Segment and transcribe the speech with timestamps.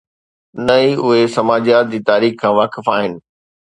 [0.65, 3.13] نه ئي اهي سماجيات جي تاريخ کان واقف آهن.